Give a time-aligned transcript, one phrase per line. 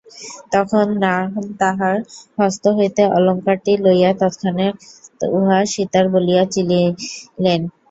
[0.53, 1.29] তখন রাম
[1.59, 1.97] তাঁহার
[2.37, 4.75] হস্ত হইতে অলঙ্কারটি লইয়া তৎক্ষণাৎ
[5.31, 7.61] উহা সীতার বলিয়া চিনিলেন।